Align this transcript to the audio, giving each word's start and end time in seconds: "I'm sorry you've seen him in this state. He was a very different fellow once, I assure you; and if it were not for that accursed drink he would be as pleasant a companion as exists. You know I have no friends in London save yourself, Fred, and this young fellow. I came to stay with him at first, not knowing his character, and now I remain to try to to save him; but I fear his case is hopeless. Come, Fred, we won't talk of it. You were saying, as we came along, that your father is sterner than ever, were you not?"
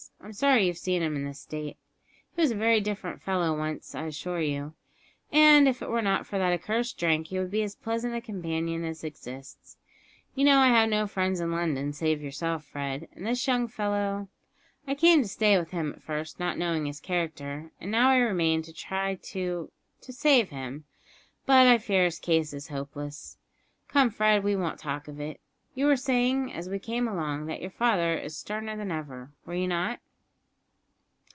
"I'm 0.23 0.33
sorry 0.33 0.67
you've 0.67 0.77
seen 0.77 1.01
him 1.01 1.15
in 1.15 1.25
this 1.25 1.39
state. 1.41 1.77
He 2.35 2.41
was 2.43 2.51
a 2.51 2.55
very 2.55 2.79
different 2.79 3.21
fellow 3.23 3.57
once, 3.57 3.95
I 3.95 4.05
assure 4.05 4.39
you; 4.39 4.75
and 5.31 5.67
if 5.67 5.81
it 5.81 5.89
were 5.89 6.01
not 6.01 6.25
for 6.27 6.37
that 6.37 6.53
accursed 6.53 6.97
drink 6.99 7.27
he 7.27 7.39
would 7.39 7.49
be 7.49 7.63
as 7.63 7.73
pleasant 7.75 8.13
a 8.15 8.21
companion 8.21 8.83
as 8.85 9.03
exists. 9.03 9.77
You 10.35 10.45
know 10.45 10.59
I 10.59 10.67
have 10.67 10.89
no 10.89 11.05
friends 11.07 11.39
in 11.39 11.51
London 11.51 11.91
save 11.91 12.21
yourself, 12.21 12.63
Fred, 12.65 13.09
and 13.15 13.25
this 13.25 13.45
young 13.47 13.67
fellow. 13.67 14.29
I 14.87 14.93
came 14.95 15.21
to 15.23 15.27
stay 15.27 15.57
with 15.57 15.71
him 15.71 15.91
at 15.93 16.03
first, 16.03 16.39
not 16.39 16.57
knowing 16.57 16.85
his 16.85 16.99
character, 16.99 17.71
and 17.81 17.89
now 17.91 18.09
I 18.09 18.17
remain 18.17 18.61
to 18.63 18.73
try 18.73 19.15
to 19.15 19.71
to 20.01 20.13
save 20.13 20.49
him; 20.49 20.85
but 21.47 21.65
I 21.67 21.79
fear 21.79 22.05
his 22.05 22.19
case 22.19 22.53
is 22.53 22.67
hopeless. 22.69 23.37
Come, 23.87 24.11
Fred, 24.11 24.43
we 24.43 24.55
won't 24.55 24.77
talk 24.79 25.07
of 25.07 25.19
it. 25.19 25.39
You 25.73 25.87
were 25.87 25.97
saying, 25.97 26.53
as 26.53 26.69
we 26.69 26.79
came 26.79 27.07
along, 27.07 27.47
that 27.47 27.59
your 27.61 27.71
father 27.71 28.15
is 28.17 28.37
sterner 28.37 28.77
than 28.77 28.91
ever, 28.91 29.31
were 29.45 29.55
you 29.55 29.67
not?" 29.67 29.99